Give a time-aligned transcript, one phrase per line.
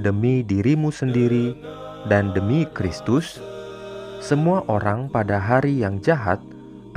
[0.02, 1.54] demi dirimu sendiri
[2.10, 3.38] dan demi Kristus.
[4.18, 6.42] Semua orang pada hari yang jahat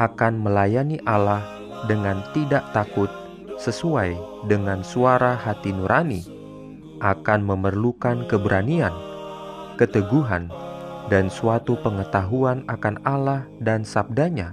[0.00, 1.44] akan melayani Allah
[1.84, 3.12] dengan tidak takut
[3.60, 4.16] sesuai
[4.48, 6.39] dengan suara hati nurani,
[7.00, 9.11] akan memerlukan keberanian
[9.81, 10.53] keteguhan,
[11.09, 14.53] dan suatu pengetahuan akan Allah dan sabdanya.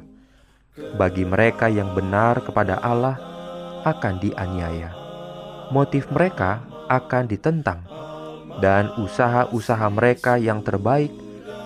[0.95, 3.19] Bagi mereka yang benar kepada Allah
[3.83, 4.95] akan dianiaya.
[5.75, 7.83] Motif mereka akan ditentang,
[8.63, 11.11] dan usaha-usaha mereka yang terbaik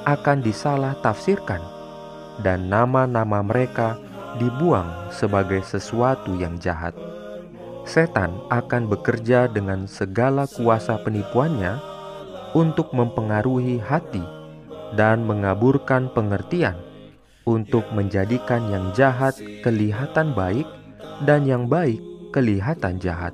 [0.09, 1.62] akan disalah tafsirkan,
[2.42, 4.02] dan nama-nama mereka
[4.42, 6.98] dibuang sebagai sesuatu yang jahat.
[7.81, 11.81] Setan akan bekerja dengan segala kuasa penipuannya
[12.53, 14.22] untuk mempengaruhi hati
[14.94, 16.78] dan mengaburkan pengertian,
[17.47, 19.34] untuk menjadikan yang jahat
[19.66, 20.68] kelihatan baik
[21.25, 22.00] dan yang baik
[22.30, 23.34] kelihatan jahat.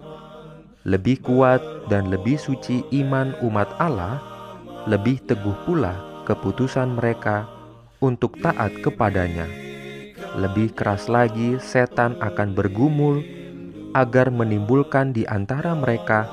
[0.88, 1.59] Lebih kuat
[1.91, 4.24] dan lebih suci iman umat Allah,
[4.88, 7.52] lebih teguh pula keputusan mereka
[8.00, 9.50] untuk taat kepadanya.
[10.40, 13.36] Lebih keras lagi, setan akan bergumul
[13.91, 16.27] agar menimbulkan di antara mereka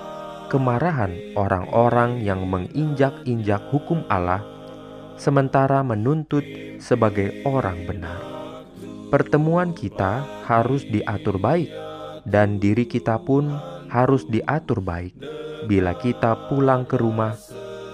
[0.49, 4.43] kemarahan orang-orang yang menginjak-injak hukum Allah,
[5.19, 6.45] sementara menuntut
[6.79, 8.19] sebagai orang benar.
[9.11, 11.71] Pertemuan kita harus diatur baik,
[12.27, 13.51] dan diri kita pun
[13.91, 15.15] harus diatur baik.
[15.71, 17.39] Bila kita pulang ke rumah,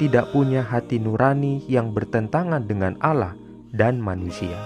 [0.01, 3.37] tidak punya hati nurani yang bertentangan dengan Allah
[3.69, 4.57] dan manusia,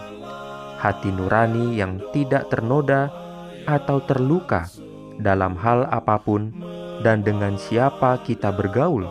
[0.79, 3.11] hati nurani yang tidak ternoda
[3.65, 4.69] atau terluka
[5.19, 6.53] dalam hal apa pun
[7.05, 9.05] dan dengan siapa kita bergaul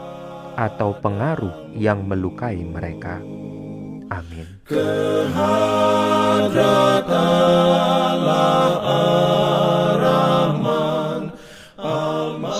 [0.53, 3.19] atau pengaruh yang melukai mereka.
[4.13, 4.45] Amin.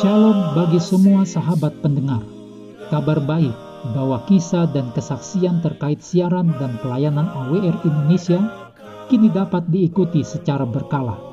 [0.03, 2.26] Shalom bagi semua sahabat pendengar.
[2.90, 3.53] Kabar baik
[3.94, 8.40] bahwa kisah dan kesaksian terkait siaran dan pelayanan AWR Indonesia
[9.12, 11.33] kini dapat diikuti secara berkala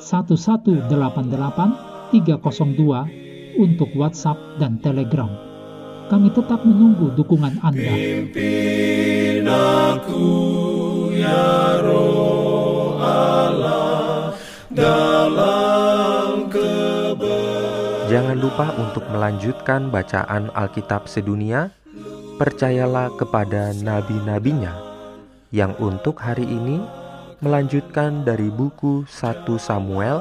[0.00, 0.88] 1188
[2.10, 5.28] 302 untuk WhatsApp dan Telegram.
[6.10, 7.94] Kami tetap menunggu dukungan Anda.
[18.10, 21.70] Jangan lupa untuk melanjutkan bacaan Alkitab sedunia.
[22.42, 24.72] Percayalah kepada nabi-nabinya
[25.54, 26.80] yang untuk hari ini
[27.40, 30.20] melanjutkan dari buku 1 Samuel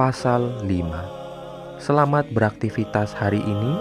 [0.00, 1.76] pasal 5.
[1.76, 3.72] Selamat beraktivitas hari ini.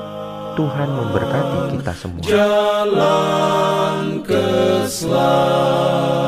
[0.59, 2.27] Tuhan memberkati kita semua.
[2.27, 6.26] Jalan keselamatan